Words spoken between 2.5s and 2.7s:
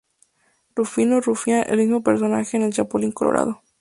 de